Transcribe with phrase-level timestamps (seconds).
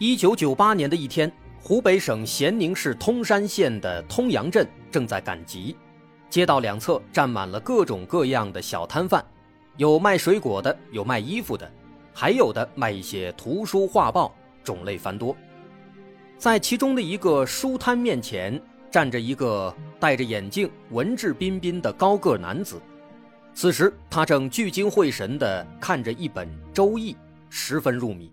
[0.00, 1.30] 一九九八年的一天，
[1.60, 5.76] 湖北省咸宁市通山县的通阳镇正在赶集，
[6.30, 9.24] 街道两侧站满了各种各样的小摊贩，
[9.76, 11.68] 有卖水果的，有卖衣服的，
[12.14, 14.32] 还有的卖一些图书画报，
[14.62, 15.36] 种类繁多。
[16.36, 18.60] 在其中的一个书摊面前，
[18.92, 22.80] 站着一个戴着眼镜、文质彬彬的高个男子，
[23.52, 27.14] 此时他正聚精会神地看着一本《周易》，
[27.50, 28.30] 十分入迷。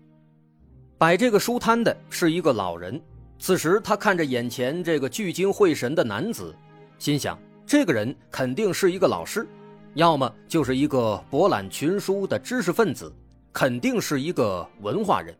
[0.98, 2.98] 摆这个书摊的是一个老人，
[3.38, 6.56] 此时他看着眼前这个聚精会神的男子，
[6.98, 9.46] 心想：这个人肯定是一个老师，
[9.92, 13.12] 要么就是一个博览群书的知识分子，
[13.52, 15.36] 肯定是一个文化人。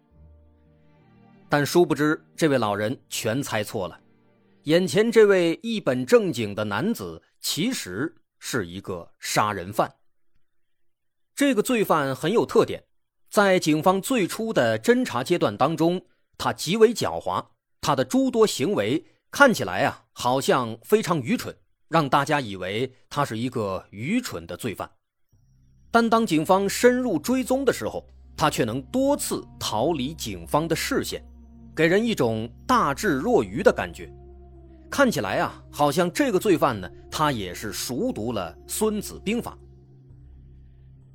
[1.49, 3.99] 但殊不知，这位老人全猜错了，
[4.65, 9.91] 眼前这位一本正经的男子其实是一个杀人犯。
[11.34, 12.83] 这个罪犯很有特点。
[13.29, 16.01] 在警方最初的侦查阶段当中，
[16.39, 17.45] 他极为狡猾，
[17.81, 21.55] 他的诸多行为看起来啊，好像非常愚蠢，
[21.89, 24.91] 让大家以为他是一个愚蠢的罪犯。
[25.91, 31.23] 但当警方深入追踪的时候，他却能多次逃离警方的视线，
[31.75, 34.11] 给人一种大智若愚的感觉。
[34.89, 39.53] 看起来啊，好像这个罪犯呢，他也是熟读了《孙子兵法》。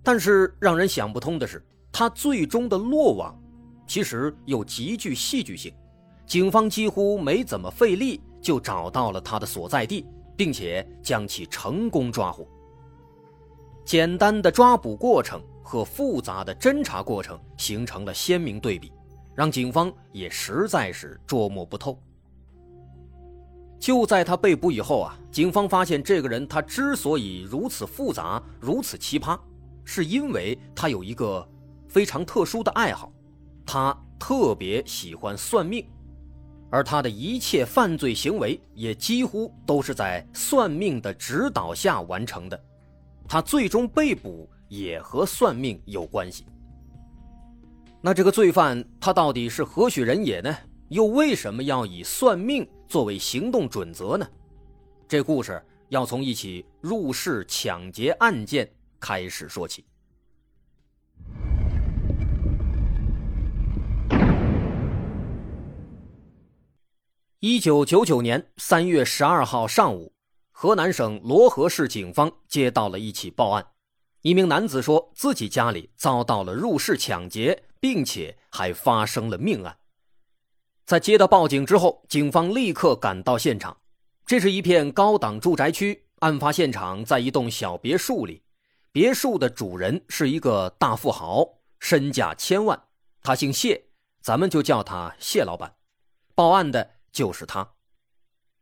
[0.03, 1.63] 但是让人想不通的是。
[1.91, 3.37] 他最终的落网，
[3.85, 5.73] 其实又极具戏剧性。
[6.25, 10.07] 警方几乎没怎么费力就找到了他的所在地，
[10.37, 12.47] 并且将其成功抓获。
[13.83, 18.93] 简单的抓捕过程和复杂的侦查过程形成了鲜明对比，
[19.35, 21.99] 让警方也实在是捉摸不透。
[23.77, 29.37] 就在他被捕以后啊，警方发现这个人他之所以如此复杂、如此奇葩，
[29.83, 31.45] 是因为他有一个。
[31.91, 33.11] 非常特殊的爱好，
[33.65, 35.85] 他特别喜欢算命，
[36.69, 42.57] 而他的一切犯罪行为也几乎都是在算命的指导下完成的。
[43.27, 46.45] 他最终被捕也和算命有关系。
[47.99, 50.55] 那这个罪犯他到底是何许人也呢？
[50.87, 54.25] 又为什么要以算命作为行动准则呢？
[55.09, 59.83] 这故事要从一起入室抢劫案件开始说起。
[67.43, 70.13] 一九九九年三月十二号上午，
[70.51, 73.65] 河南省漯河市警方接到了一起报案，
[74.21, 79.75] 一名男子说自己家里遭到了入室抢劫，并且还发生了命案。
[80.85, 83.75] 在接到报警之后，警方立刻赶到现场。
[84.23, 88.43] 这是一片高档住宅区，案发现场在一栋小别墅里，
[88.91, 91.43] 别墅的主人是一个大富豪，
[91.79, 92.79] 身价千万，
[93.23, 93.85] 他姓谢，
[94.21, 95.73] 咱们就叫他谢老板。
[96.35, 97.00] 报案的。
[97.11, 97.67] 就是他，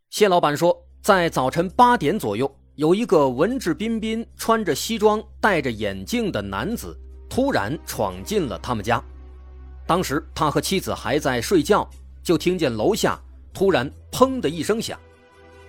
[0.10, 7.00] 谢老板说，在早晨八点左右，有一个文质彬彬、穿着西装、戴着眼镜的男子
[7.30, 9.04] 突然闯进了他们家。
[9.86, 11.88] 当时他和妻子还在睡觉，
[12.24, 13.22] 就听见楼下
[13.54, 15.00] 突然“砰”的一声响，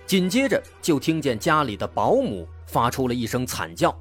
[0.07, 3.95] 紧接着就听见家里的保姆发出了一声惨叫，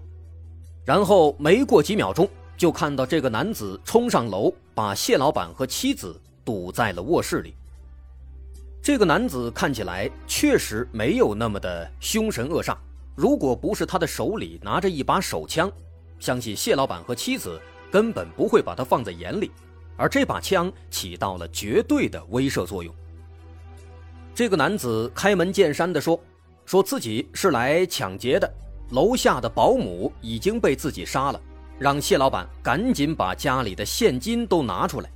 [0.87, 7.55] 然后没过几秒钟，就看到这个男子冲上楼，把谢老板和妻子堵在了卧室里。
[8.83, 12.75] 这个男子看起来确实没有那么的凶神恶煞，
[13.15, 15.71] 如果不是他的手里拿着一把手枪，
[16.19, 17.61] 相信谢老板和妻子
[17.91, 19.51] 根本不会把他放在眼里，
[19.99, 22.95] 而这把枪起到了绝对的威慑作用。
[24.35, 26.19] 这个男子开门见山地说
[26.65, 28.51] ：“说自己是来抢劫的，
[28.93, 31.41] 楼下的保姆已经被自己杀了，
[31.79, 35.13] 让谢老板赶紧把家里的现金都拿出来。”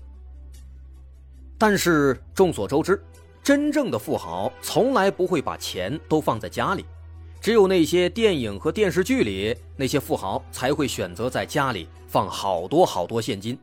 [1.56, 3.02] 但是众所周知。
[3.44, 6.87] 真正的富豪从来不会把钱都放在家里，
[7.43, 13.58] 只有那些电影和电视剧里那些富豪才会选择在家里放好多好多现金。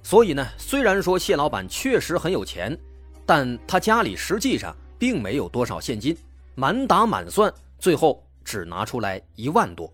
[0.00, 2.78] 所以呢，虽然说谢老板确实很有钱，
[3.26, 6.16] 但他家里实际上并没有多少现金，
[6.54, 9.92] 满打满算，最后只拿出来一万多。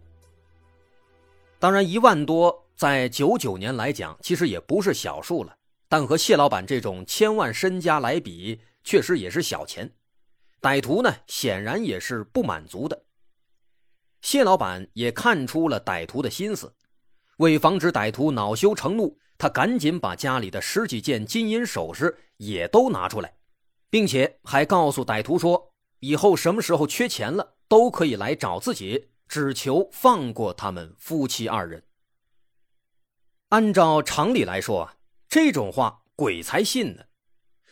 [1.59, 5.55] 当然，一万多在九九年来讲，其实也不是小数了。
[5.93, 9.93] 但和谢老板这种千万身家来比，确实也是小钱。
[10.59, 13.05] 歹徒呢，显然也是不满足的。
[14.23, 16.75] 谢老板也看出了歹徒的心思，
[17.37, 23.35] 为防止歹徒恼羞成怒，他赶紧把家里的十几件金银首饰也都拿出来，
[23.91, 31.85] 并且还告诉歹徒说，以后什么时候缺钱了，都可以来找自己，只求放过他们夫妻二人。
[33.51, 34.95] 按照常理来说啊，
[35.33, 37.03] 这种话鬼才信呢。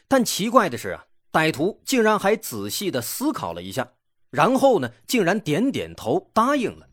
[0.08, 3.86] 但奇怪的是啊，歹徒竟然还仔细的思考了一下，
[4.30, 6.88] 然后呢，竟然点点头答应了。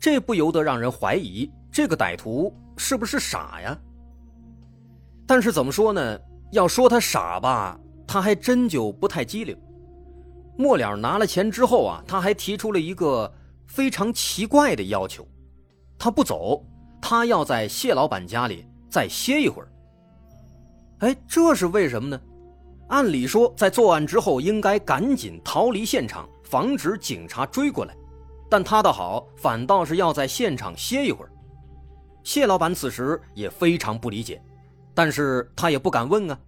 [0.00, 3.78] 这不由得让人怀疑这个歹徒是不是傻呀？
[5.26, 6.18] 但是怎么说呢？
[6.52, 7.78] 要说他傻吧，
[8.08, 9.54] 他还真就不太机灵。
[10.56, 13.30] 末了拿了钱之后啊，他还提出了一个
[13.66, 15.28] 非常奇怪的要求，
[15.98, 16.64] 他不走。
[17.02, 19.68] 他要在谢老板家里再歇一会儿。
[20.98, 22.20] 哎，这是为什么呢？
[22.88, 27.94] 按理说，在作案之后应该赶紧逃离现场，防止警察追过来。
[28.48, 31.30] 但他倒好，反倒是要在现场歇一会儿。
[32.22, 34.40] 谢老板此时也非常不理解，
[34.94, 36.38] 但是他也不敢问啊。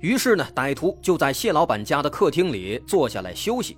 [0.00, 3.76] 于是呢，歹徒就在谢老板家的客厅里坐下来休息，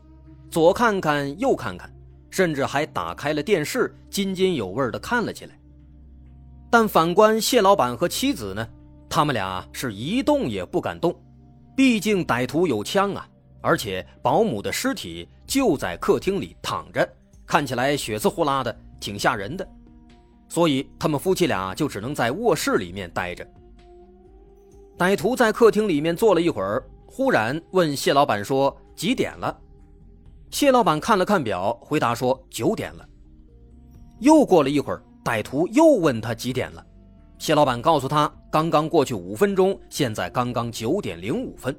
[0.50, 1.92] 左看看，右看看。
[2.30, 5.59] 甚至还打开了电视，津津有味地看了起来。
[6.70, 8.66] 但反观谢老板和妻子呢，
[9.08, 11.12] 他们俩是一动也不敢动，
[11.76, 13.28] 毕竟歹徒有枪啊，
[13.60, 17.06] 而且保姆的尸体就在客厅里躺着，
[17.44, 19.68] 看起来血丝呼啦的，挺吓人的。
[20.48, 23.46] 所以他们夫妻俩就只能在卧室里面待着。
[24.96, 29.58] 歹徒在客厅里面坐了一会儿，忽然问谢老板说：“几点了？”
[30.50, 33.08] 谢老板看了看表，回答说：“九点了。”
[34.20, 36.84] 又过了一会儿，歹徒又问他几点了。
[37.38, 41.72] 谢老板告诉他：“刚刚过去五分钟，现在刚刚九点零五分。”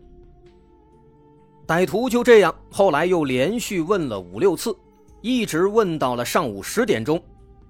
[1.67, 4.73] 歹徒就这样，后来又连续问了五六次，
[5.19, 7.21] 一直问到了上午十点钟。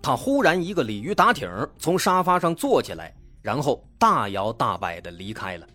[0.03, 1.49] 他忽然一个鲤鱼打挺，
[1.79, 3.11] 从沙发上坐起来，
[3.41, 5.65] 然后大摇大摆地离开了。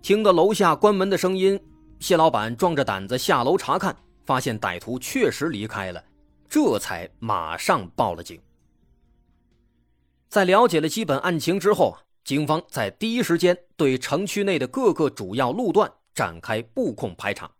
[0.00, 1.60] 听到楼下关门的声音。
[2.00, 3.94] 谢老板壮着胆子下楼查看，
[4.24, 6.02] 发现歹徒确实离开了，
[6.48, 8.40] 这才马上报了警。
[10.28, 17.50] 在了解了基本案情之后，警方在第一时间对城区内的各个主要路段展开布控排查，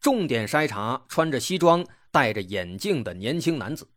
[0.00, 3.88] 重点筛查穿着西装、戴着眼镜的年轻男子。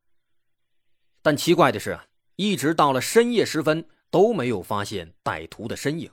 [1.21, 1.99] 但奇怪的是，
[2.35, 6.09] 一直到了深夜时分都没有发现歹徒的身影。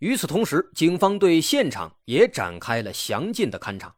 [0.00, 3.94] 与此同时，警方对现场也展开了详尽的勘查。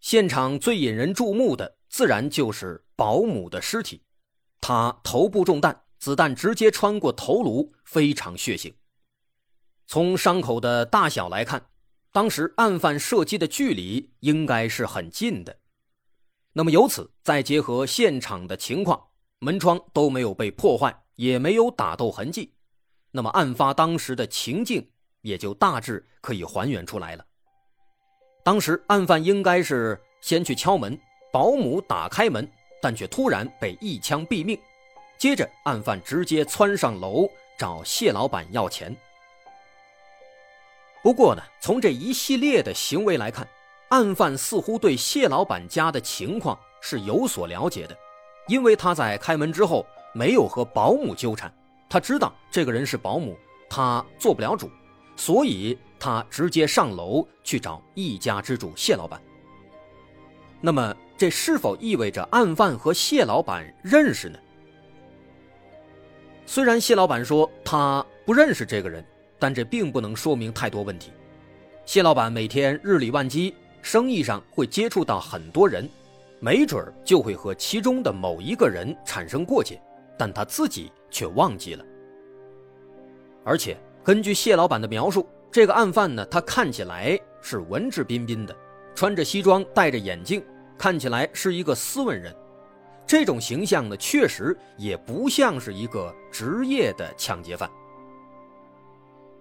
[0.00, 4.02] 现场最引人注目的，自然就是保姆的尸体。
[4.60, 8.72] 他头部中弹，子弹直接穿过头颅，非常血腥。
[9.86, 11.66] 从伤口的大小来看，
[12.12, 15.58] 当时案犯射击的距离应该是很近的。
[16.52, 19.00] 那么由此再结合现场的情况，
[19.38, 22.52] 门窗都没有被破坏，也没有打斗痕迹。
[23.10, 24.90] 那么，案发当时的情境
[25.22, 27.24] 也就大致可以还原出来了。
[28.44, 30.98] 当时，案犯应该是先去敲门，
[31.32, 34.58] 保姆打开门，但却突然被一枪毙命。
[35.16, 38.94] 接着，案犯直接窜上楼找谢老板要钱。
[41.02, 43.48] 不过呢，从这一系列的行为来看，
[43.88, 47.96] 案犯似乎对谢老板家的情况是有所了解的，
[48.46, 51.52] 因为他在开门之后没有和保姆纠缠。
[51.88, 53.36] 他知道这个人是保姆，
[53.70, 54.70] 他做不了主，
[55.16, 59.20] 所以他直接上楼去找一家之主谢老板。
[60.60, 64.38] 那么，这是否意味着案犯和谢老板认识呢？
[66.46, 69.04] 虽然谢老板说他不认识这个人，
[69.36, 71.10] 但这并不能说明太多问题。
[71.84, 75.90] 谢老板每天日理万机，生意上会接触到很多人，
[76.38, 79.80] 没准儿就会和其中的某一个人产生过节。
[80.16, 81.84] 但他自己却忘记了，
[83.44, 88.56] 而且根据谢老板的描述，这个案犯呢，他看起来是文质彬彬的，
[88.96, 90.42] 穿着西装，戴着眼镜，
[90.78, 92.34] 看起来是一个斯文人。
[93.06, 97.68] 这种形象呢，确实也不像是一个职业的抢劫犯。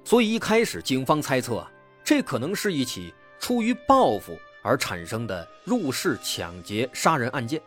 [0.04, 1.72] 所以一开始，警方猜测啊，
[2.04, 7.62] 这可能是一起出于报复而产生的入室抢劫杀人案件。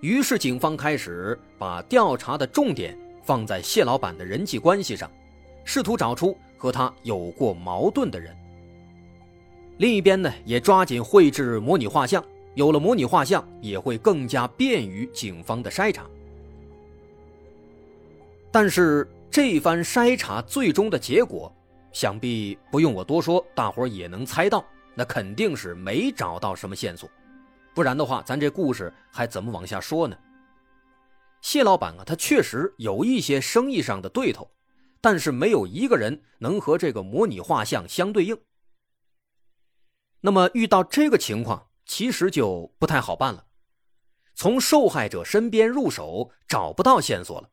[0.00, 5.08] 于是，警方开始把调查的重点放在谢老板的人际关系上，
[5.64, 8.36] 试图找出和他有过矛盾的人。
[9.78, 12.22] 另一边呢，也抓紧绘制模拟画像，
[12.54, 16.06] 有了模拟画像，也会更加便于警方的筛查。
[18.50, 21.50] 但是这番筛查最终的结果，
[21.92, 27.08] 想必不用我多说，大伙也能猜到，那肯定是没找到什么线索。
[27.74, 30.14] 不然的话，咱这故事还怎么往下说呢？
[31.40, 34.50] 谢老板啊，他确实有一些生意上的对头，
[35.00, 38.38] 但是没有一个人能和这个模拟画像相对应。
[40.20, 43.44] 那么遇到这个情况，其实就不太好办了。
[44.34, 47.50] 从受害者身边入手，找不到线索了，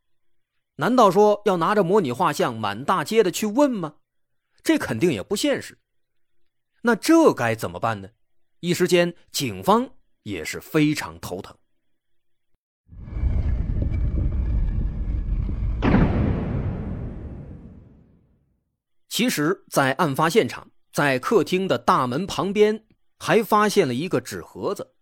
[0.77, 3.96] 难道说要拿着模拟画像满大街的去问吗？
[4.63, 5.77] 这肯定也不现实。
[6.84, 8.12] 那这该怎么办呢？
[8.62, 9.89] 一时间，警方。
[10.24, 11.58] 也是非常头疼。
[19.08, 22.86] 其实，在案发现场，在客厅的大门旁边，
[23.19, 24.95] 还发现了一个纸盒子。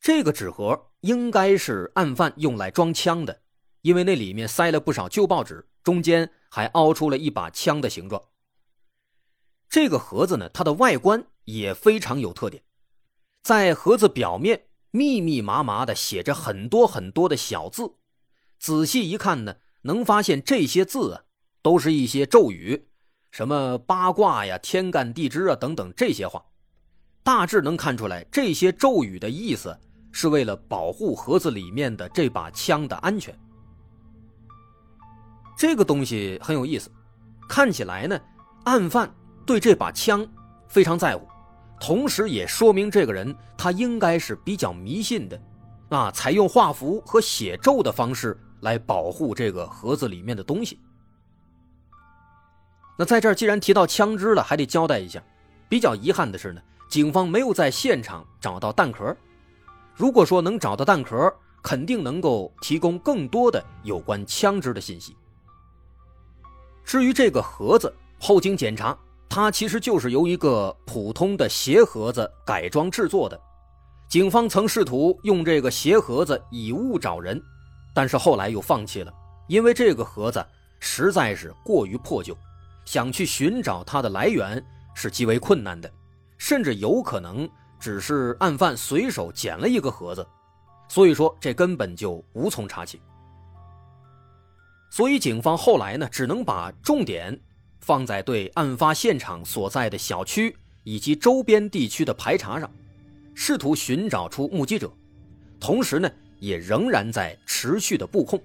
[0.00, 3.40] 这个纸盒应该是案犯用来装枪的，
[3.80, 8.22] 因为那里面塞了不少旧报纸，中间还凹出了一把枪的形状。
[9.70, 12.62] 这个盒子呢，它的外观也非常有特点。
[13.42, 17.94] 在盒子表面密密麻麻的写着很多很多的小字，
[18.58, 21.24] 仔细一看呢，能发现这些字啊，
[21.62, 22.88] 都是一些咒语，
[23.30, 26.44] 什么八卦呀、天干地支啊等等这些话。
[27.24, 29.74] 大致能看出来，这些咒语的意思
[30.12, 33.36] 是为了保护盒子里面的这把枪的安全。
[35.56, 36.90] 这个东西很有意思，
[37.48, 38.20] 看起来呢，
[38.64, 39.10] 案犯
[39.46, 40.26] 对这把枪
[40.68, 41.26] 非常在乎。
[41.80, 45.42] 同时也说明这个人他应该是比较迷信的，
[45.88, 50.78] 啊，采用画符和写咒的方式来保护这个盒子里面的东西。
[52.98, 55.22] 那在这儿既然提到枪支了，还得交代一下。
[55.66, 56.60] 比较遗憾的是呢，
[56.94, 59.16] 警方没有在现场找到弹壳。
[59.96, 65.16] 如果说能找到弹壳，肯定能够提供更多的有关枪支的信息。
[66.84, 68.96] 至于这个盒子，后经检查。
[69.28, 73.36] 它其实就是由一个普通的鞋盒子改装制作的。
[74.08, 77.42] 警方曾试图用这个鞋盒子以物找人，
[77.92, 79.12] 但是后来又放弃了，
[79.48, 80.46] 因为这个盒子
[80.78, 82.38] 实在是过于破旧，
[82.84, 85.90] 想去寻找它的来源是极为困难的，
[86.46, 87.48] 甚至有可能
[87.80, 90.26] 只是案犯随手捡了一个盒子，
[90.90, 93.00] 所以说这根本就无从查起。
[94.90, 97.40] 所以警方后来呢，只能把重点。
[97.80, 102.70] 放在对案发现场所在的小区以及周边地区的排查上，
[103.34, 104.92] 试图寻找出目击者，
[105.58, 106.10] 同时呢，
[106.40, 108.38] 也仍然在持续的布控。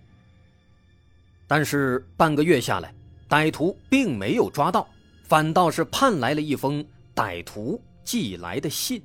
[1.48, 2.94] 但是半个月下来，
[3.28, 4.88] 歹徒并没有抓到，
[5.24, 9.04] 反倒是盼来了一封歹徒寄来的信。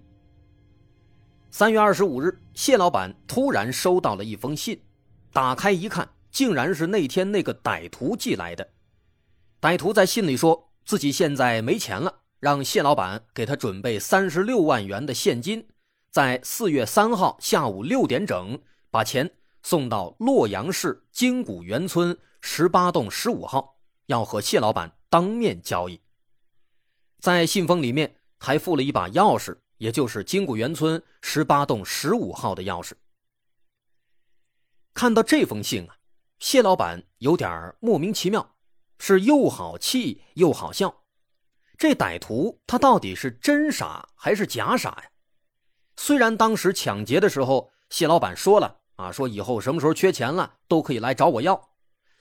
[1.50, 4.80] 三月二十五日，谢老板突然收到了一封信，
[5.30, 8.66] 打开一看，竟然是那天那个歹徒寄来的。
[9.60, 15.68] 歹徒在信里说自己现在没钱了，让谢老板给他准备三十六万元的现金，
[16.10, 18.58] 在四月三号下午六点整
[18.90, 19.30] 把钱
[19.62, 26.00] 送到洛阳市金谷园村十八栋十五号，要和谢老板当面交易。
[27.20, 32.92] 在信封里面还附了一把钥匙，也就是金谷园村十八栋十五号的钥匙。
[34.92, 35.96] 看到这封信啊，
[36.38, 38.50] 谢老板有点莫名其妙。
[38.96, 41.02] 是又好气又好笑，
[41.76, 45.04] 这歹徒他到底是真傻还是假傻呀？
[45.96, 51.70] 虽然当时抢劫的时候谢老板说了啊，说以后什么时候缺钱了都可以来找我要，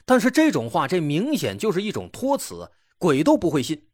[0.04, 3.88] 但是这种话这明显就是一种托词，鬼都不会信。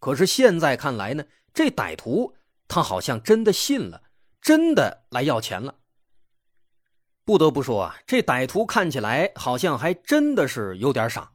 [0.00, 1.22] 可是现在看来呢，
[1.54, 2.34] 这歹徒
[2.66, 4.02] 他好像真的信了，
[4.40, 5.74] 真的来要钱了。
[7.24, 11.30] 不得不说啊，这歹徒看起来好像还真的是有点傻。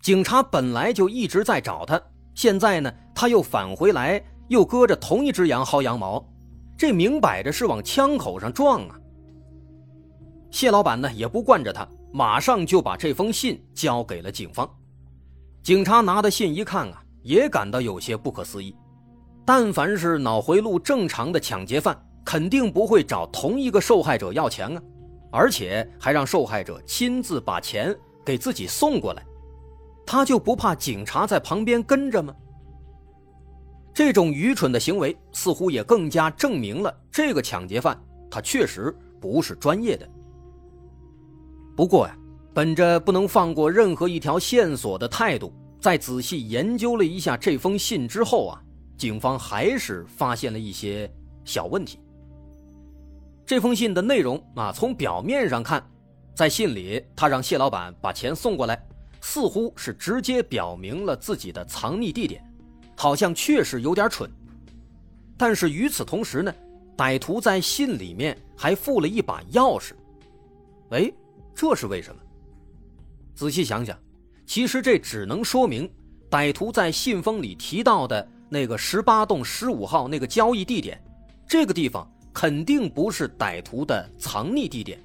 [0.00, 2.00] 警察本来就一直在找他，
[2.34, 6.24] 现在呢，他又返回来，又搁着同一只羊薅羊毛，
[6.76, 8.98] 这明摆着是往枪口上撞啊！
[10.50, 14.68] 谢老板呢也不惯着他，马上就把这封信交给了警方。
[15.62, 18.74] 警察拿的信一看啊，也感到有些不可思议。
[19.44, 24.82] 但凡是脑回路正常的抢劫犯，肯定不会找同一个受害者要钱啊，
[25.32, 29.24] 而且还让受害者亲自把钱给自己送过来。
[30.06, 32.34] 他就不怕警察在旁边跟着吗？
[33.94, 37.98] 这种愚蠢的行为似乎也更加证明了这个抢劫犯
[38.30, 40.08] 他确实不是专业的。
[41.74, 42.16] 不过呀，
[42.54, 48.62] 本着不能放过任何一条线索的态度，在仔细研究了一下这封信之后啊，
[48.96, 51.10] 警方还是发现了一些
[51.44, 52.00] 小问题。
[53.46, 55.82] 这封信的内容啊，从表面上看，
[56.34, 58.78] 在信里，他让谢老板把钱送过来，
[59.20, 62.44] 似乎是直接表明了自己的藏匿地点，
[62.96, 64.30] 好像确实有点蠢。
[65.36, 66.52] 但是与此同时呢，
[66.96, 69.92] 歹徒在信里面还附了一把钥匙。
[70.90, 71.10] 哎，
[71.54, 72.20] 这是为什么？
[73.34, 73.96] 仔细想想，
[74.48, 75.88] 其实这只能说明
[76.30, 80.98] 歹徒在信封里提到的那个十八栋十五号那个交易地点，
[81.46, 84.98] 这个地方肯定不是歹徒的藏匿地点。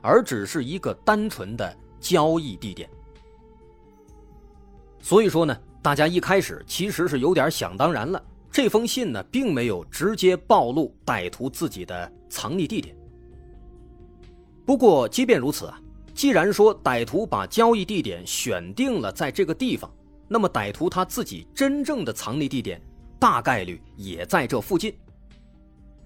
[0.00, 2.88] 而只是一个单纯的交易地点，
[5.02, 8.22] 所以说呢，大家一开始其实是有点想当然了。
[8.50, 12.96] 这封信呢，并没有直接暴露歹徒自己的藏匿地点。
[14.64, 15.78] 不过，即便如此啊，
[16.16, 19.88] 既然说歹徒把交易地点选定了在这个地方，
[20.26, 22.80] 那么歹徒他自己真正的藏匿地点
[23.20, 24.96] 大概率也在这附近。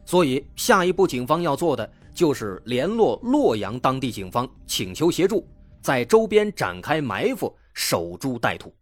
[0.05, 1.91] 所以，下一步警方要做的。
[2.13, 5.47] 就是联络洛阳当地警方，请求协助，
[5.81, 8.75] 在周边展开埋伏，守株待兔。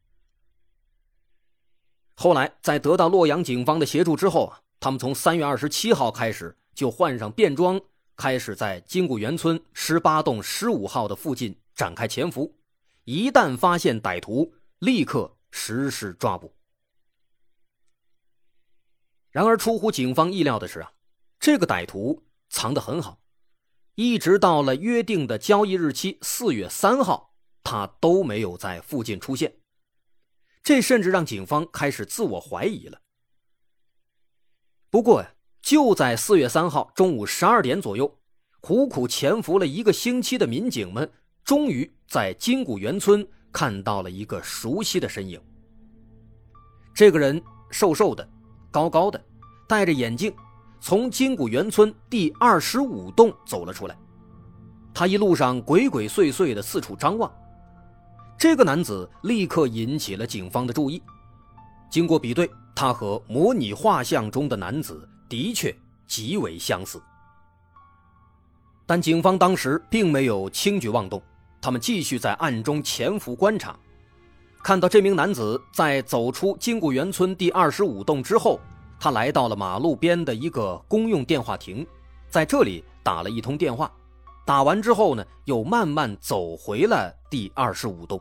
[2.17, 7.79] 后来，在得到洛阳警方的协助之后啊，他们从三月二十七号开始就换上便装，
[8.19, 12.55] 开始在金谷园村十八栋十五号的附近展开潜伏。
[13.05, 16.55] 一旦发现歹徒，立刻实施抓捕。
[19.31, 20.93] 然而，出乎警方意料的是啊，
[21.41, 22.23] 这个歹徒。
[22.51, 23.21] 藏得很好，
[23.95, 29.59] 一直到了约定的交易日期四月三号，他都没有在附近出现。
[30.63, 33.03] 这甚至让警方开始自我怀疑了。
[34.89, 35.35] 不过呀，
[35.69, 38.11] 就在四月三号中午十二点左右，
[38.63, 41.07] 苦苦潜伏了一个星期的民警们，
[41.45, 45.39] 终于在金谷园村看到了一个熟悉的身影。
[46.95, 47.39] 这个人
[47.71, 48.27] 瘦瘦的，
[48.71, 49.23] 高高的，
[49.69, 50.33] 戴着眼镜。
[50.81, 53.99] 从金谷园村第二十五栋走了出来，
[54.95, 57.31] 他一路上鬼鬼祟祟的四处张望。
[58.39, 61.03] 这个男子立刻引起了警方的注意。
[61.91, 65.75] 经过比对，他和模拟画像中的男子的确
[66.07, 67.03] 极为相似。
[68.87, 71.23] 但警方当时并没有轻举妄动，
[71.61, 73.77] 他们继续在暗中潜伏观察。
[74.63, 78.59] 看到这名男子在走出金谷园村第二十五栋之后。
[79.01, 81.87] 他来到了马路边的一个公用电话亭，
[82.29, 83.89] 在这里打了一通电话，
[84.45, 88.21] 打完之后呢，又慢慢走回了第二十五栋。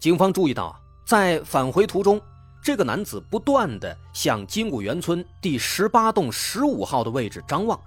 [0.00, 2.20] 警方注意到，在返回途中，
[2.66, 7.80] 这个男子不断的向金谷园村第十八栋十五号的位置张望，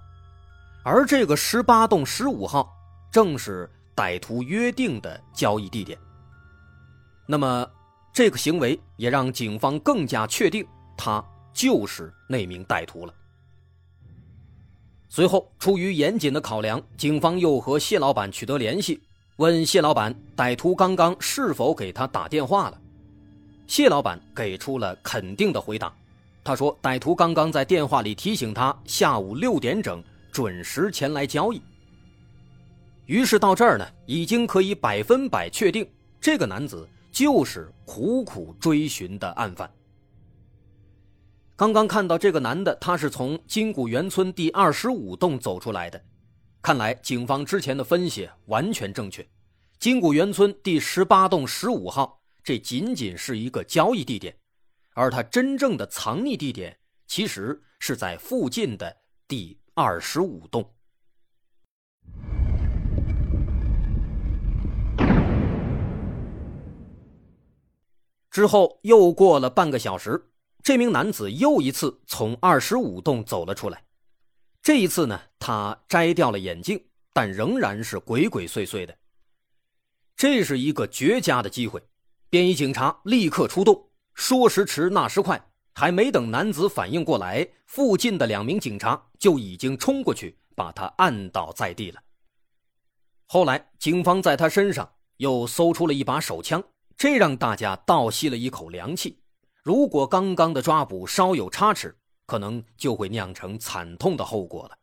[0.84, 2.74] 而这个十八栋十五号
[3.12, 6.00] 正是歹徒约定的交易地点。
[7.28, 7.70] 那么，
[8.14, 10.66] 这个行为也让警方更加确定
[10.96, 11.22] 他。
[11.52, 13.14] 就是那名歹徒了。
[15.10, 19.04] 随后，出于严谨的考量，警方又和谢老板取得联系，
[19.36, 22.80] 问谢老板歹徒刚刚是否给他打电话了。
[23.70, 25.94] 谢老板给出了肯定的回答，
[26.44, 31.62] 他说歹徒刚刚在电话里提醒他下午六点整准时前来交易。
[33.06, 35.88] 于是到这儿呢，已经可以百分百确定
[36.20, 39.70] 这个男子就是苦苦追寻的案犯。
[41.56, 46.02] 刚刚看到这个男的，他是从金谷园村第二十五栋走出来的。
[46.64, 49.24] 看来警方之前的分析完全正确。
[49.78, 52.19] 金谷园村第十八栋十五号，
[52.50, 54.36] 这仅仅是一个交易地点，
[54.96, 60.68] 而他真正的藏匿地点其实是在附近的第二十五栋。
[68.32, 70.32] 之后又过了半个小时。
[70.64, 73.86] 这名男子又一次从二十五栋走了出来，
[74.64, 76.84] 这一次呢，他摘掉了眼镜，
[77.14, 78.98] 但仍然是鬼鬼祟祟的。
[80.16, 81.82] 这是一个绝佳的机会，
[82.30, 83.90] 便衣警察立刻出动。
[84.14, 85.42] 说时迟，那时快，
[85.74, 92.02] 还没等男子反应过来，附近的两名警察就已经冲过去把他按倒在地了。
[93.26, 96.64] 后来，警方在他身上又搜出了一把手枪，
[96.98, 99.22] 这让大家倒吸了一口凉气。
[99.64, 104.78] 如果刚刚的抓捕稍有差池，可能就会酿成惨痛的后果了。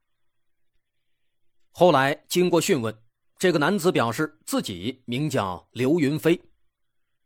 [1.73, 2.97] 后来经过讯问，
[3.39, 6.41] 这个男子表示自己名叫刘云飞，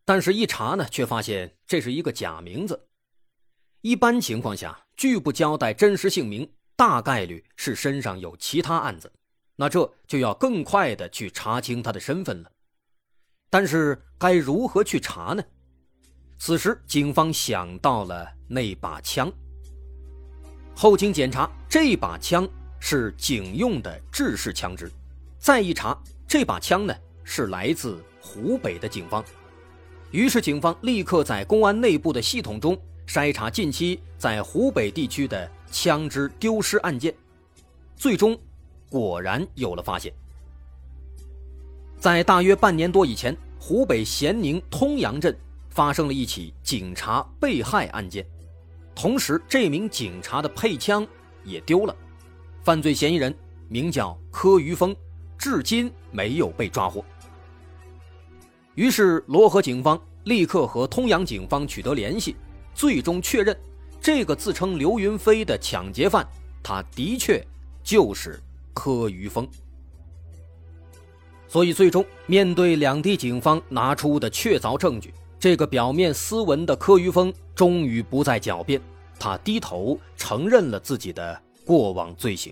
[0.05, 2.89] 但是一查呢，却发现这是一个假名字。
[3.83, 9.11] 一般情况下，拒不交代真实姓名，大概率是身上有其他案子，
[9.57, 12.51] 那这就要更快的去查清他的身份了。
[13.49, 15.43] 但是该如何去查呢？
[16.39, 19.33] 此时，警方想到了那把枪。
[20.75, 22.49] 后经检查，这把枪
[22.81, 24.91] 是警用的制式枪支。
[25.39, 29.25] 再一查，这把枪呢是来自湖北的警方。
[30.11, 37.15] 于是警方立刻在公安内部的系统中筛查近期在湖北地区的枪支丢失案件，
[37.97, 38.39] 最终
[38.89, 40.13] 果然有了发现。
[41.99, 45.37] 在大约半年多以前，湖北咸宁通阳镇
[45.69, 48.27] 发生了一起警察被害案件，
[48.95, 51.07] 同时这名警察的配枪
[51.45, 51.95] 也丢了，
[52.65, 53.33] 犯罪嫌疑人
[53.69, 54.97] 名叫柯于峰，
[55.39, 57.05] 至今没有被抓获。
[58.81, 62.35] 于是罗河警方立刻和通阳警方取得联系，
[62.75, 63.55] 最终确认
[64.01, 66.27] 这个自称刘云飞的抢劫犯，
[66.63, 67.47] 他的确
[67.85, 68.41] 就是
[68.73, 69.47] 柯于峰。
[71.47, 78.81] 所以，最终面对两地警方拿出的确凿证据，这个表面斯文的柯于峰终于不再狡辩，
[79.19, 82.51] 他低头承认了自己的过往罪行。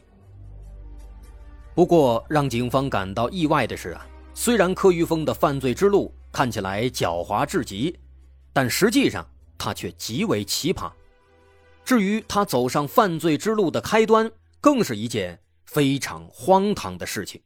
[1.74, 7.98] 不过，让警方感到意外的是啊，虽然柯于峰的犯罪之路看起来狡猾至极，
[8.52, 10.92] 但实际上他却极为奇葩。
[11.84, 17.40] 至于他走上犯罪之路的开端，更是一件非常荒唐的事情。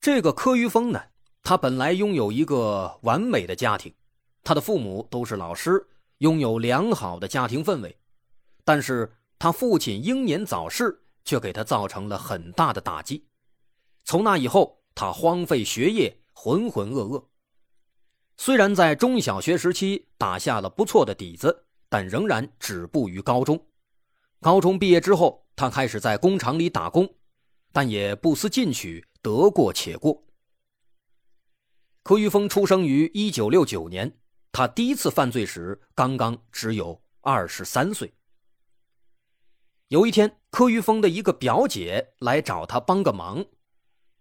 [0.00, 1.02] 这个柯于峰呢，
[1.42, 3.92] 他本来拥有一个完美的家庭，
[4.44, 7.98] 他的父母都是老师，拥有良好的家庭氛围。
[8.64, 13.26] 但是他父亲英年早逝，却给他造成了很大的打击。
[14.04, 17.22] 从那以后，他荒废学业，浑浑噩噩。
[18.38, 23.66] 虽然在中小学时期打下了不错的底子，但仍然止步于高中。
[24.40, 27.06] 高中毕业之后，他开始在工厂里打工，
[27.72, 29.04] 但也不思进取。
[29.22, 30.24] 得过且过。
[32.02, 34.10] 柯于峰出生于一九六九年，
[34.50, 38.14] 他第一次犯罪时刚刚只有二十三岁。
[39.88, 43.44] 有一天，柯于峰的一个表姐来找他帮个忙，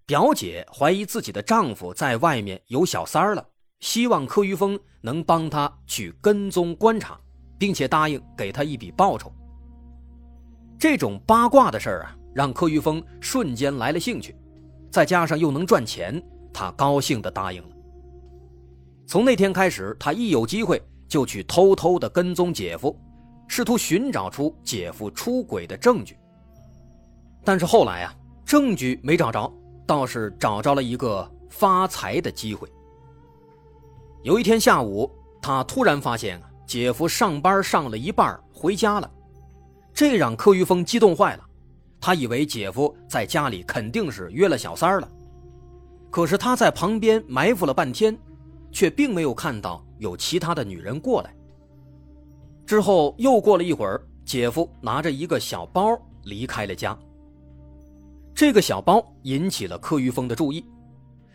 [0.09, 3.47] 表姐怀疑自己的丈夫在外面有小三儿了，
[3.79, 7.15] 希望柯于峰能帮她去跟踪观察，
[7.59, 9.31] 并且答应给她一笔报酬。
[10.79, 14.35] 这种八卦的事儿啊，让柯于峰瞬间来了兴趣。
[14.89, 16.19] 再加上又能赚钱，
[16.51, 17.75] 他高兴地答应了。
[19.05, 22.99] 从那天开始，他一有机会就去偷偷地跟踪姐夫，
[23.47, 26.17] 试图寻找出姐夫出轨的证据。
[27.43, 29.53] 但是后来啊，证据没找着，
[29.89, 32.71] 倒是找着了一个发财的机会。
[34.21, 35.09] 有一天下午，
[35.41, 39.11] 他突然发现姐夫上班上了一半回家了，
[39.91, 41.43] 这让柯玉峰激动坏了。
[41.99, 45.09] 他以为姐夫在家里肯定是约了小三了，
[46.11, 48.15] 可是他在旁边埋伏了半天，
[48.71, 51.33] 却并没有看到有其他的女人过来。
[52.63, 56.95] 之后又过了一会儿，姐夫拿着一个小包离开了家。
[58.39, 60.63] 这个小包引起了柯于峰的注意，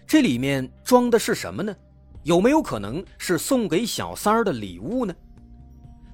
[0.07, 1.77] 这里面装的是什么呢？
[2.23, 5.15] 有没有可能是送给小三儿的礼物呢？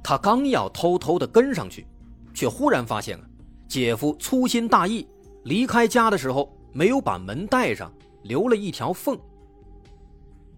[0.03, 1.87] 他刚要偷偷的跟上去，
[2.35, 3.25] 却忽然发现啊。
[3.69, 5.07] 姐夫粗心大意，
[5.45, 7.93] 离开家的时候没有把门带上，
[8.25, 9.17] 留了一条缝。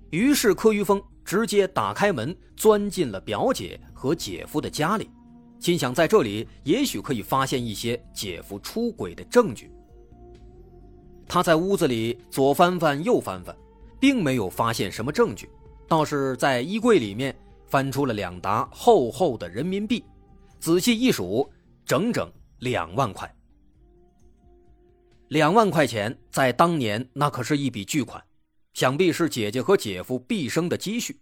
[0.09, 5.11] 于是柯于峰直接打开门，钻进了表姐和姐夫的家里，
[5.61, 9.71] 心想在这里也许可以发现一些姐夫出轨的证据。
[11.33, 13.57] 他在屋子里左翻翻右翻翻，
[13.99, 15.49] 并没有发现什么证据，
[15.89, 17.35] 倒是在衣柜里面
[17.69, 20.05] 翻出了两沓厚厚的人民币，
[20.61, 21.51] 仔细一数，
[21.87, 22.31] 整整。
[22.59, 23.35] 两万块，
[25.29, 28.23] 两万块钱在当年那可是一笔巨款，
[28.75, 31.19] 想必是姐姐和姐夫毕生的积蓄。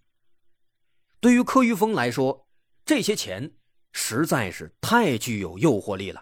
[1.21, 2.49] 对于柯于峰来说，
[2.85, 3.49] 这些钱
[3.93, 6.21] 实在是太具有诱惑力了。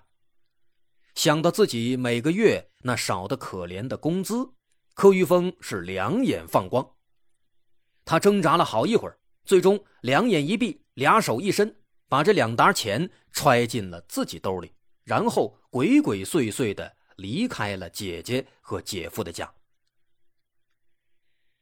[1.18, 4.48] 想到自己每个月那少得可怜的工资，
[4.94, 6.88] 柯玉峰是两眼放光。
[8.04, 11.74] 他挣扎了好一会儿，最终两眼一闭，俩手一伸，
[12.08, 14.72] 把这两沓钱揣进了自己兜里。
[15.02, 19.52] 然后鬼鬼祟祟的离开了姐姐和姐夫的家。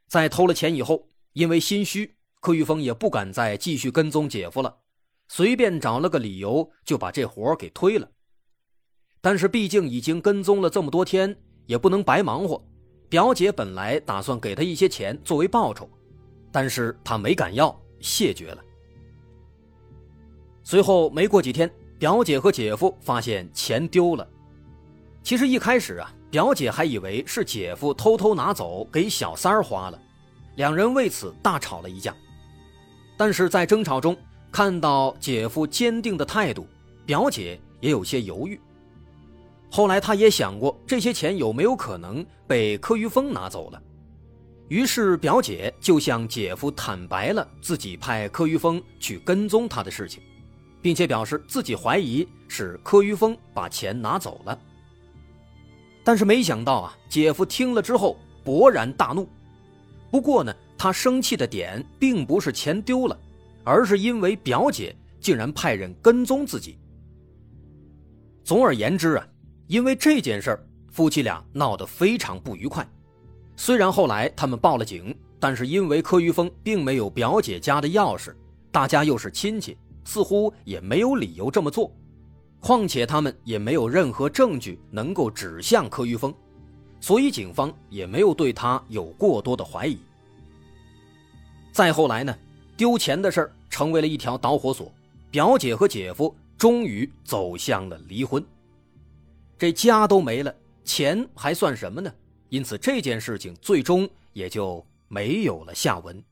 [0.06, 4.82] 在偷了钱以后，因为心虚，柯玉峰也不敢再继续跟踪姐夫了，
[5.28, 8.12] 随便找了个理由就把这活给推了。
[9.26, 11.36] 但是毕竟已经跟踪了这么多天，
[11.66, 12.64] 也不能白忙活。
[13.08, 15.90] 表姐本来打算给他一些钱作为报酬，
[16.52, 18.62] 但是他没敢要，谢绝了。
[20.62, 21.68] 随后没过几天。
[21.98, 24.24] 表姐和姐夫发现钱丢了，
[25.24, 30.00] 其实一开始啊，表姐还以为是姐夫偷偷拿走给小三儿花了，
[30.54, 32.14] 两人为此大吵了一架。
[33.16, 34.16] 但是在争吵中，
[34.52, 36.64] 看到姐夫坚定的态度，
[37.04, 38.60] 表姐也有些犹豫。
[39.76, 43.82] 后来他也想过这些钱有没有可能被柯玉峰拿走了，
[44.68, 50.22] 于是表姐就向姐夫坦白了自己派柯玉峰去跟踪他的事情，
[50.80, 54.58] 并且表示自己怀疑是柯玉峰把钱拿走了。
[56.02, 59.28] 但是没想到啊，姐夫听了之后勃然大怒。
[60.10, 63.20] 不过呢，他生气的点并不是钱丢了，
[63.62, 66.78] 而是因为表姐竟然派人跟踪自己。
[68.42, 69.28] 总而言之啊，
[69.66, 72.86] 因为这件事儿，夫妻俩闹得非常不愉快。
[73.56, 78.34] 虽然后来他们报了警，但是因为柯玉峰并没有表姐家的钥匙，
[78.70, 81.90] 大家又是亲戚，似乎也没有理由这么做。
[82.60, 86.34] 况且他们也没有任何证据能够指向柯玉峰，
[87.00, 89.98] 所以警方也没有对他有过多的怀疑。
[91.72, 92.36] 再后来呢，
[92.76, 94.90] 丢钱的事儿成为了一条导火索，
[95.30, 98.44] 表姐和姐夫终于走向了离婚。
[99.58, 102.12] 这家都没了，钱还算什么呢？
[102.50, 106.22] 因此这件事情最终也就没有了下文。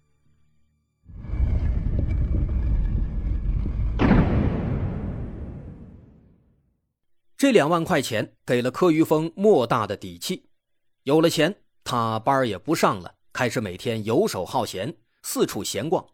[7.37, 10.49] 这两万块钱给了柯玉峰莫大的底气，
[11.03, 16.07] 有了钱，他班也不上了，开始每天游手好闲，四处闲逛。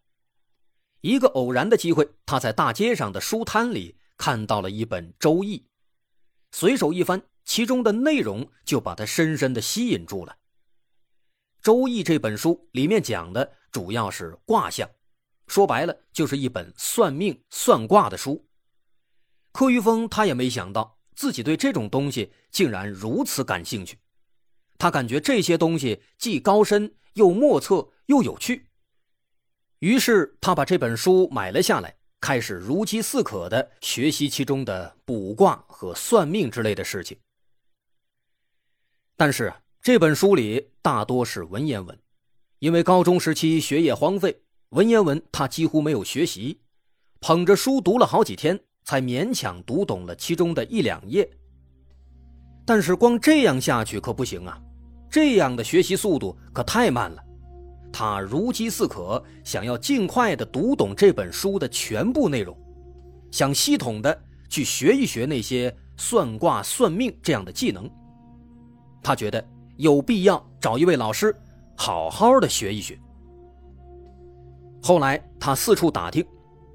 [1.03, 5.59] 一个偶然的机会，他在大街上的书摊里看到了一本《周易》，
[6.53, 10.33] 随手一翻，其中的内容就把他深深的吸引住了。
[11.63, 14.89] 《周易》这本书里面讲的主要是卦象，
[15.47, 18.49] 说白了就是一本算命算卦的书。
[19.53, 20.99] 柯玉峰他也没想到。
[21.17, 23.99] 自己对这种东西竟然如此感兴趣，
[24.79, 28.71] 他感觉这些东西既高深又莫测又有趣。
[29.81, 37.17] 于是他把这本书买了下来，开始如饥似渴的学习其中的卜卦和算命之类的事情。
[39.17, 39.53] 但是
[39.83, 41.99] 这本书里大多是文言文，
[42.59, 46.61] 因为高中时期学业荒废，文言文他几乎没有学习，
[47.21, 48.61] 捧着书读了好几天。
[48.83, 51.31] 才勉强读懂了其中的一两页，
[52.65, 54.61] 但是光这样下去可不行啊！
[55.09, 57.23] 这样的学习速度可太慢了。
[57.93, 62.57] 他如饥似渴，想要尽快的读懂这本书的全部内容，
[63.31, 64.17] 想系统的
[64.49, 67.91] 去学一学那些算卦、算命这样的技能。
[69.03, 69.45] 他觉得
[69.77, 71.35] 有必要找一位老师，
[71.77, 72.99] 好好的学一学。
[74.83, 76.25] 后来他四处打听。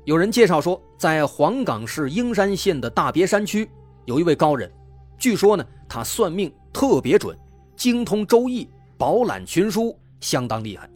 [0.05, 3.67] 有人介绍说，在黄冈市英山县的大别山区，
[4.05, 4.71] 有一位高人，
[5.17, 7.35] 据说呢，他算命特别准，
[7.75, 10.87] 精通周易，饱览群书，相当厉害。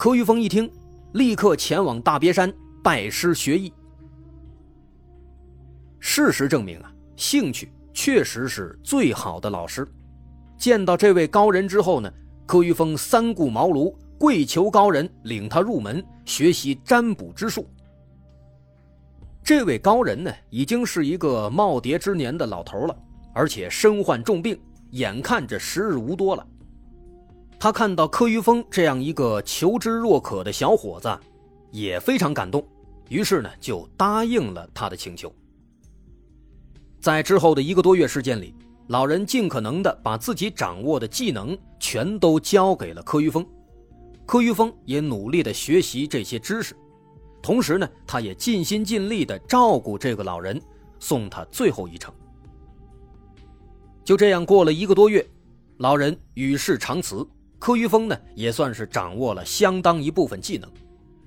[0.00, 0.72] 柯玉峰一听，
[1.12, 2.50] 立刻前往大别山
[2.82, 3.70] 拜师学艺。
[5.98, 9.86] 事实证明啊，兴趣确实是最好的老师。
[10.56, 12.10] 见到这位高人之后呢，
[12.46, 13.94] 柯玉峰三顾茅庐。
[14.18, 17.66] 跪求高人领他入门学习占卜之术。
[19.42, 22.96] 这位高人呢，已经是一个耄耋之年的老头了，
[23.34, 24.58] 而且身患重病，
[24.92, 26.46] 眼看着时日无多了。
[27.60, 31.14] 他看到柯玉峰这样一个求知若渴的小伙子，
[31.70, 32.66] 也非常感动，
[33.10, 35.30] 于是呢，就答应了他的请求。
[37.02, 38.54] 在之后的一个多月时间里，
[38.86, 43.46] 老人尽可能的把自己掌握的技能全都交给了柯玉峰。
[44.24, 46.74] 柯玉峰也努力的学习这些知识，
[47.42, 50.58] 同时呢，他也尽心尽力的照顾这个老人，
[50.98, 52.10] 送他最后一程。
[54.02, 55.26] 就这样过了一个多月，
[55.76, 57.26] 老人与世长辞，
[57.60, 60.68] 柯玉峰呢也算是掌握了相当一部分技能。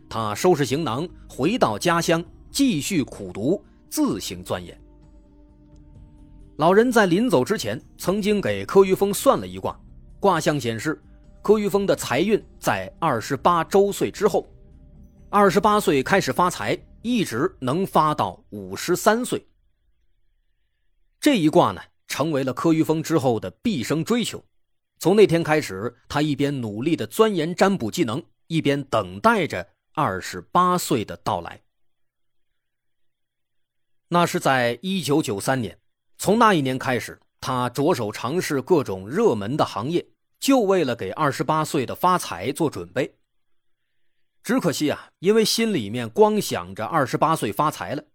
[0.10, 4.78] 他收拾行囊回到家乡，继续苦读，自行钻研。
[6.58, 9.80] 老人在临走之前，曾经给柯玉峰算了一卦，
[10.19, 11.02] 卦象显示。
[11.41, 14.48] 柯玉峰的财运在二十八周岁之后，
[15.30, 19.46] 二十八岁开始发财，一直能发到五十三岁。
[21.19, 24.41] 这一卦呢，成为了柯玉峰之后的毕生追求。
[25.04, 31.62] 从那天开始，他一边努力的钻研占卜技能，一边等待着二十八岁的到来。
[34.08, 35.78] 那是在一九九三年，
[36.18, 40.08] 从那一年开始，他着手尝试各种热门的行业。
[40.39, 43.18] 就为了给二十八岁的发财做准备。
[44.42, 48.06] 只可惜啊，因为心里面光想着二十八岁发财了，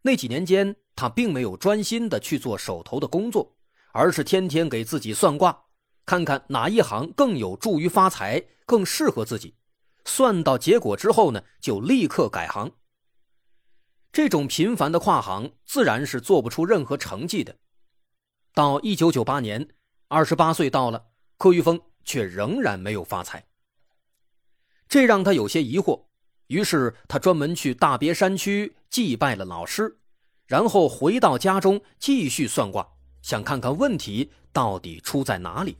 [0.00, 3.54] 那几年间他并没有专心的去做手头的工作，
[3.92, 5.64] 而是天天给自己算卦，
[6.10, 9.54] 看看哪一行更有助于发财，更适合自己。
[10.04, 12.72] 算到结果之后呢，就立刻改行。
[14.10, 17.54] 这种频繁的跨行，自然是做不出任何成绩的。
[18.52, 19.68] 到一九九八年，
[20.08, 21.00] 二十八岁到了，
[21.38, 23.46] 柯玉峰却仍然没有发财。
[24.88, 26.06] 这让他有些疑惑，
[26.48, 30.00] 于是他专门去大别山区祭拜了老师，
[30.48, 32.84] 然后回到家中继续算卦，
[33.22, 35.78] 想看看问题到底出在哪里。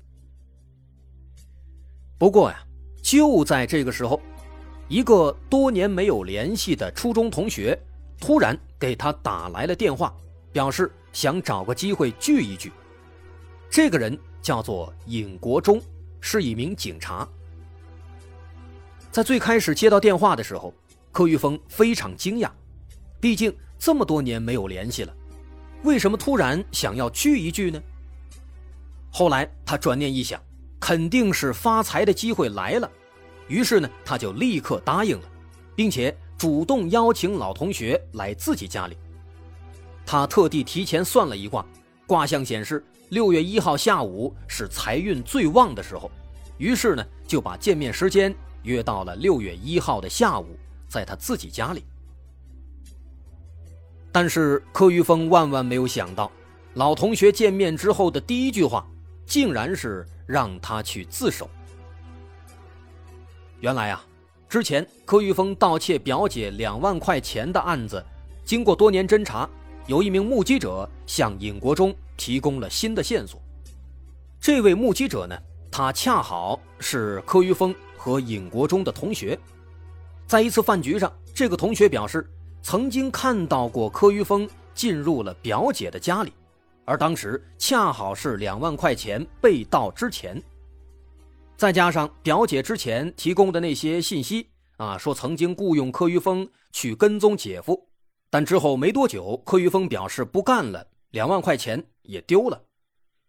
[2.20, 2.62] 不过呀，
[3.02, 4.20] 就在这个时候，
[4.88, 7.76] 一个多年没有联系的初中同学
[8.20, 10.14] 突然给他打来了电话，
[10.52, 12.70] 表示想找个机会聚一聚。
[13.70, 15.80] 这个人叫做尹国忠，
[16.20, 17.26] 是一名警察。
[19.10, 20.74] 在最开始接到电话的时候，
[21.12, 22.50] 柯玉峰非常惊讶，
[23.18, 25.16] 毕竟这么多年没有联系了，
[25.84, 27.80] 为什么突然想要聚一聚呢？
[29.10, 30.38] 后来他转念一想。
[30.80, 32.90] 肯定是发财的机会来了，
[33.46, 35.24] 于是呢，他就立刻答应了，
[35.76, 38.96] 并且主动邀请老同学来自己家里。
[40.06, 41.64] 他特地提前算了一卦，
[42.06, 46.10] 卦象显示六月一号下午是财运最旺的时候，
[46.56, 51.84] 于是呢，就把见面时间约到了六月一号的下午，在他自己家里。
[54.10, 56.32] 但是柯玉峰万万没有想到，
[56.74, 58.84] 老同学见面之后的第一句话，
[59.26, 60.06] 竟然是。
[60.30, 61.50] 让他去自首。
[63.58, 64.00] 原来啊，
[64.48, 68.04] 之前柯玉峰盗窃表姐两万块钱的案子，
[68.44, 69.50] 经过多年侦查，
[69.88, 73.42] 有一名目击者向尹国忠提供了新的线索。
[74.40, 75.36] 这位目击者呢，
[75.68, 79.36] 他恰好是柯玉峰和尹国忠的同学。
[80.28, 82.24] 在一次饭局上，这个同学表示
[82.62, 86.32] 曾经看到过柯玉峰进入了表姐的家里。
[86.90, 90.42] 而当时恰好是两万块钱被盗之前，
[91.56, 97.88] 再加上表姐之前提供的那些信息啊，说曾经雇佣柯玉峰去跟踪姐夫，
[98.28, 102.60] 但之后没多久，柯玉峰表示不干了，两万块钱也丢了。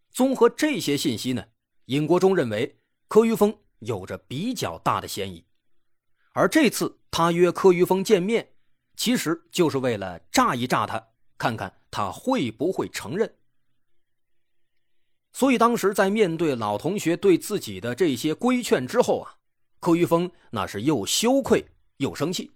[0.10, 1.45] 综合这些信息呢，
[1.86, 5.45] 尹国忠认为柯玉峰有着比较大的嫌疑，
[6.34, 8.47] 而这次他约柯玉峰见面，
[8.95, 11.00] 其实就是为了炸一炸他，
[11.38, 13.32] 看看他会不会承认。
[15.34, 19.36] 所以当时在面对老同学对自己的这些规劝之后啊，
[19.80, 21.65] 柯玉峰那是又羞愧
[21.98, 22.52] 又生气。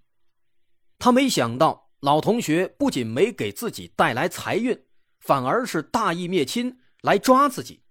[1.00, 4.78] 他没想到老同学不仅没给自己带来财运，
[5.20, 7.82] 反而是大义灭亲来抓自己。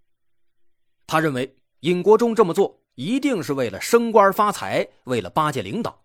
[1.07, 6.05] 他认为尹国忠这么做一定是为了升官发财，为了巴结领导。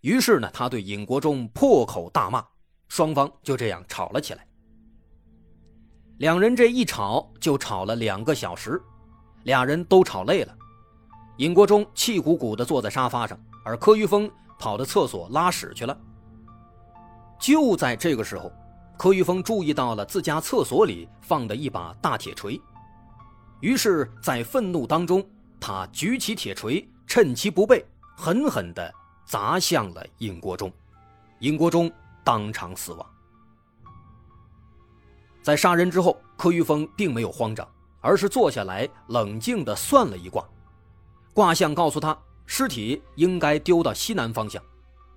[0.00, 2.46] 于是呢，他对尹国忠破口大骂，
[2.88, 4.46] 双方就这样吵了起来。
[6.20, 8.78] 两人这一吵就吵了两个小时，
[9.44, 10.54] 俩人都吵累了。
[11.38, 15.98] 尹国忠气鼓鼓地坐在沙发上，而柯玉峰跑到厕所拉屎去了。
[17.38, 18.52] 就在这个时候，
[18.98, 22.60] 柯玉峰注意到了自家厕所里放的一把大铁锤，
[23.60, 25.26] 于是，在愤怒当中，
[25.58, 27.82] 他举起铁锤，趁其不备，
[28.14, 28.92] 狠狠地
[29.24, 30.70] 砸向了尹国忠，
[31.38, 31.90] 尹国忠
[32.22, 33.06] 当场死亡。
[35.42, 37.66] 在杀人之后，柯玉峰并没有慌张，
[38.00, 40.46] 而是坐下来冷静地算了一卦。
[41.32, 44.62] 卦象告诉他，尸体应该丢到西南方向。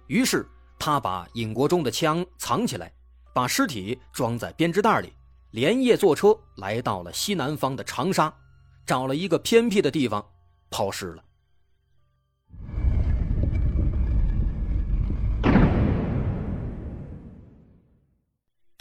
[0.07, 2.91] 于是他把尹国忠的枪藏起来，
[3.33, 5.13] 把尸体装在编织袋里，
[5.51, 8.33] 连夜坐车来到了西南方的长沙，
[8.85, 10.23] 找了一个偏僻的地方
[10.69, 11.23] 抛尸了。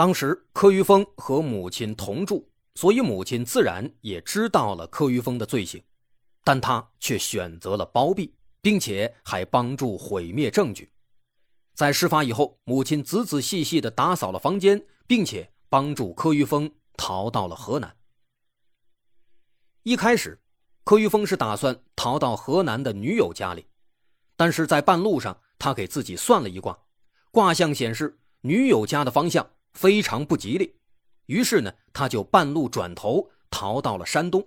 [0.03, 5.81] 当时柯玉峰和母亲同住，所以母亲自然也知道了柯玉峰的罪行，
[6.43, 10.91] 但他却选择了包庇，并且还帮助毁灭证据。
[11.75, 17.97] 在事发以后，母亲仔仔细细地打扫了房间，并且帮助柯玉峰逃到了河南。
[19.85, 20.37] 一开始，
[20.83, 23.65] 柯玉峰是打算逃到河南的女友家里，
[24.35, 26.77] 但是在半路上，他给自己算了一卦，
[27.31, 29.49] 卦象显示女友家的方向。
[29.75, 30.77] 非常不吉利，
[31.27, 34.47] 于是呢，他就半路转头逃到了山东。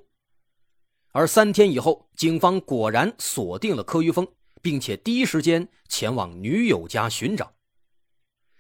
[1.11, 4.27] 而三天以后，警方果然锁定了柯玉峰，
[4.61, 7.53] 并且第一时间前往女友家寻找。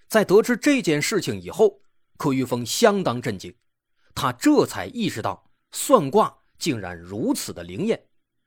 [0.07, 1.81] 在得知这件事情以后，
[2.17, 3.53] 柯玉峰相当震惊，
[4.13, 8.01] 他这才意识到算卦竟然如此的灵验，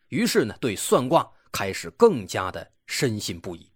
[0.09, 3.71] 于是呢，对算卦开始更加的深信不疑。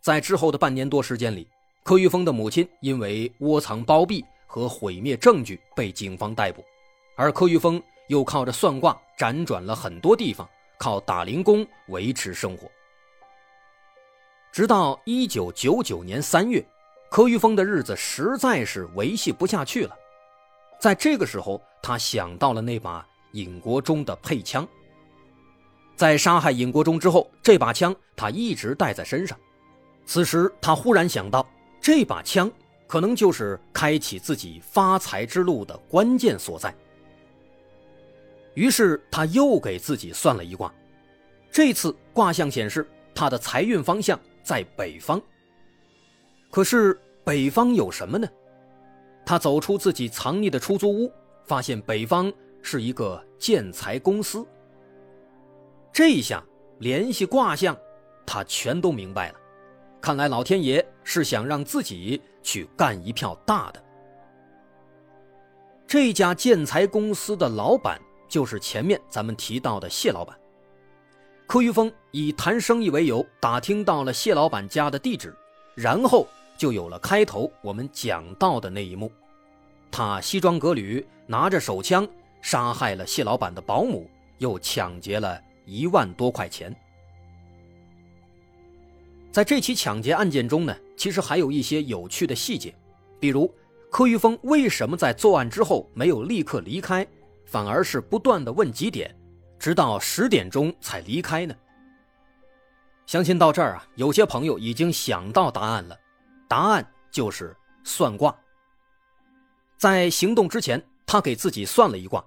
[0.00, 1.48] 在之后的半年多时间里。
[1.82, 6.64] 柯玉峰的母亲因为窝藏包庇和毁灭证据被警方逮捕，
[7.16, 12.70] 而柯玉峰又靠着算卦辗转了很多地方，靠打零工维持生活。
[14.52, 16.64] 直到一九九九年三月，
[17.10, 19.96] 柯玉峰的日子实在是维系不下去了。
[20.78, 24.66] 在这个时候，他想到了那把尹国忠的配枪。
[25.96, 29.38] 在杀害尹国忠之后，这把枪他一直带在身上。
[30.04, 31.46] 此时，他忽然想到，
[31.80, 32.50] 这把枪
[32.86, 36.74] 可能就是开启自己发财之路的关键所在。
[38.54, 40.72] 于是，他又给自己算了一卦。
[41.50, 45.20] 这次卦象显示，他的财运方向在北方。
[46.50, 48.28] 可是，北方有什么呢？
[49.24, 51.12] 他走出自己藏匿的出租屋，
[51.44, 54.44] 发现北方是一个建材公司。
[55.92, 56.42] 这一下
[56.80, 57.76] 联系卦象，
[58.26, 59.38] 他全都明白了。
[60.00, 63.82] 看来老天爷是想让自己去干一票大的。
[65.86, 70.38] 这家建材公司的老板就是前面咱们提到的谢老板。
[71.46, 75.34] 柯玉峰以谈生意为由打听到了谢老板家的地址，
[75.74, 76.26] 然后
[76.56, 79.10] 就有了开头我们讲到的那一幕：
[79.90, 82.08] 他西装革履，拿着手枪
[82.40, 85.40] 杀害了谢老板的保姆，又抢劫了。
[85.66, 86.74] 一万多块钱。
[89.32, 92.74] 在这起抢劫案件中呢，其实还有一些有趣的细节，
[93.20, 93.52] 比如
[93.90, 97.06] 柯玉峰为什么在作案之后没有立刻离开，
[97.44, 99.14] 反而是不断的问几点，
[99.58, 101.54] 直到十点钟才离开呢？
[103.06, 105.98] 相信到这儿啊，有些朋友已经想到答案了，
[106.48, 108.36] 答案就是算卦。
[109.76, 112.24] 在行动之前，他给自己算了一卦。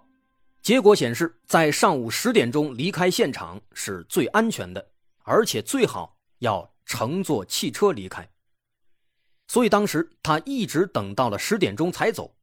[0.62, 4.86] 结果显示，在上午十点钟离开现场是最安全的，
[5.24, 8.30] 而且最好要乘坐汽车离开。
[9.48, 12.36] 所以当时他一直等到了十点钟才走。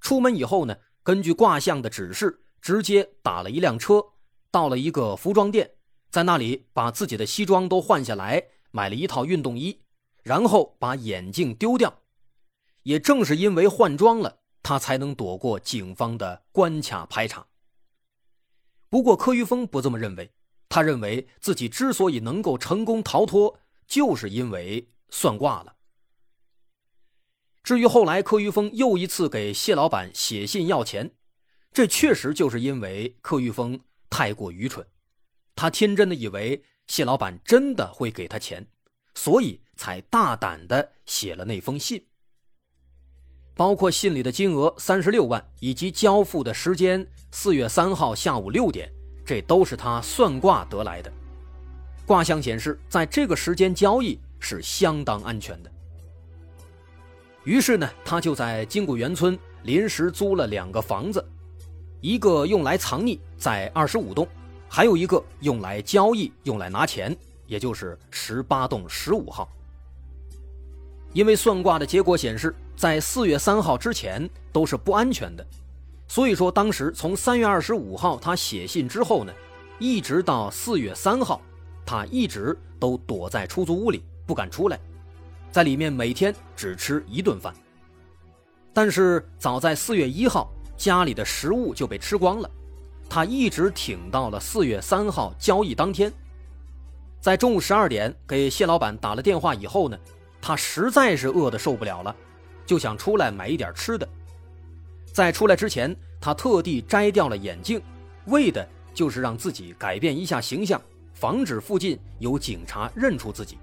[0.00, 4.04] 出门以后呢，根据卦象的指示，直接打了一辆车，
[4.50, 5.70] 到了一个服装店，
[6.10, 9.82] 在那里把自己的西装都换下来，买了一套运动衣，
[10.22, 12.02] 然后把眼镜丢掉。
[12.82, 17.46] 也正是因为换装了，他才能躲过警方的关卡排查。
[18.88, 20.32] 不过柯玉峰不这么认为，
[20.68, 25.74] 他认为自己之所以能够成功逃脱，就是因为算卦了。
[27.62, 31.10] 至于后来柯玉峰又一次给谢老板写信要钱，
[31.72, 34.86] 这确实就是因为柯玉峰太过愚蠢，
[35.56, 38.66] 他天真的以为谢老板真的会给他钱，
[39.14, 42.06] 所以才大胆的写了那封信。
[43.56, 48.88] 包括信里的金额三十六万，以及交付的时间四月三号下午六点，
[49.24, 51.10] 这都是他算卦得来的。
[52.06, 55.70] 卦象显示，在这个时间交易是相当安全的。
[57.42, 61.24] 于是呢，他就在金谷园村临时租了两个房子，
[62.00, 64.24] 一个用来藏匿，在二十五栋；
[64.68, 69.48] 还有一个用来交易、用来拿钱，也就是十八栋十五号。
[71.12, 75.44] 因为算卦的结果显示，在四月三号之前都是不安全的，
[76.06, 79.32] 所以说当时从三月二十五号他写信之后呢，
[79.78, 81.40] 一直到四月三号，
[81.86, 84.78] 他一直都躲在出租屋里不敢出来，
[85.52, 87.54] 在里面每天只吃一顿饭。
[88.74, 92.50] 但是早在四月一号，家里的食物就被吃光了，
[93.08, 96.12] 他一直挺到了四月三号交易当天，
[97.20, 99.96] 在中午十二点给谢老板打了电话以后呢。
[100.38, 102.14] 他实在是饿得受不了了，
[102.64, 104.08] 就想出来买一点吃的。
[105.12, 107.82] 在出来之前，他特地摘掉了眼镜，
[108.26, 108.64] 为的
[108.94, 110.80] 就是让自己改变一下形象，
[111.16, 113.58] 防止附近有警察认出自己。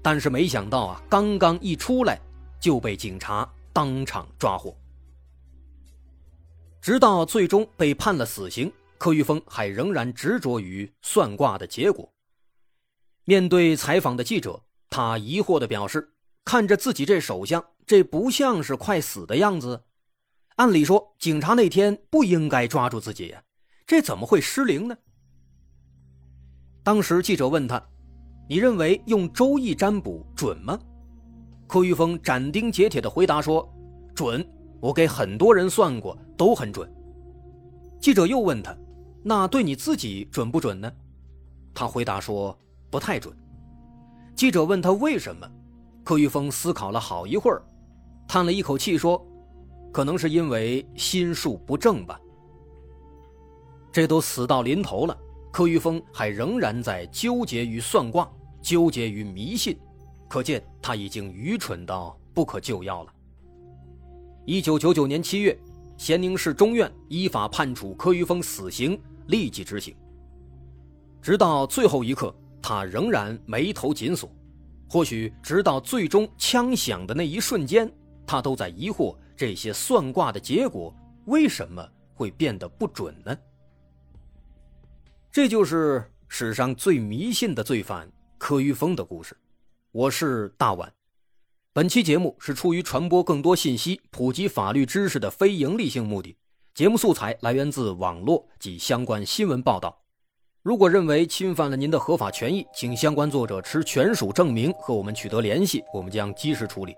[0.00, 2.16] 但是没想到啊，刚刚一出来
[2.60, 4.76] 就被警察当场抓获。
[6.80, 12.08] 直到最终被判了死刑，柯玉峰还仍然执着于算卦的结果。
[13.24, 14.62] 面对采访的记者。
[14.88, 16.12] 他疑惑地表示
[16.44, 19.82] ：“看着自己这手相，这不像是快死的样子。
[20.54, 23.42] 按理说，警察那天不应该抓住自己呀，
[23.84, 24.96] 这怎么会失灵呢？”
[26.86, 27.82] 当时记者问他
[28.48, 30.78] ：“你认为用周易占卜准吗？”
[31.66, 33.68] 柯玉峰斩钉截铁地回答说
[34.14, 36.88] ：“准，我给很多人算过，都很准。”
[37.98, 38.72] 记者又问他
[39.24, 40.88] ：“那对你自己准不准呢？”
[41.74, 42.56] 他回答说
[42.88, 43.36] ：“不太准。”
[44.36, 45.44] 记者问他为什么，
[46.04, 47.60] 柯玉峰思考了好一会儿，
[48.28, 49.20] 叹了一口气说
[49.92, 52.20] ：“可能是因为心术不正吧。”
[53.90, 55.18] 这都死到临头了，
[55.56, 58.30] 柯玉峰还仍然在纠结于算卦，
[58.60, 59.74] 纠结于迷信，
[60.28, 63.14] 可见他已经愚蠢到不可救药了。
[64.44, 65.58] 一九九九年七月，
[65.96, 69.96] 咸宁市中院依法判处柯玉峰死刑，立即执行。
[71.22, 72.36] 直到最后一刻。
[72.60, 74.28] 他仍然眉头紧锁，
[74.90, 77.90] 或许直到最终枪响的那一瞬间，
[78.26, 80.94] 他都在疑惑这些算卦的结果
[81.24, 81.82] 为什么
[82.12, 83.34] 会变得不准呢？
[85.36, 89.36] 这就是史上最迷信的罪犯柯玉峰的故事。
[89.92, 90.90] 我是大碗。
[91.74, 96.34] 本期节目是出于传播更多信息、普及法律知识的非营利性目的。
[96.74, 100.00] 节目素材来源自网络及相关新闻报道。
[100.62, 106.94] 如果认为侵犯了您的合法权益，请相关作者持权属证明和我们取得联系，我们将及时处理。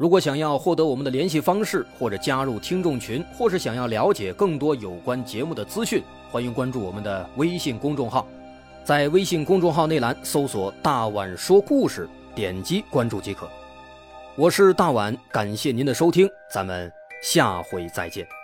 [0.00, 8.26] 如果想要获得我们的联系方式，或者加入听众群，或是想要了解更多有关节目的资讯，欢迎关注我们的微信公众号，
[8.82, 13.46] 在微信公众号内栏搜索“大碗说故事”，点击关注即可。
[14.36, 16.90] 我是大碗，感谢您的收听，咱们
[17.22, 18.39] 下回再见。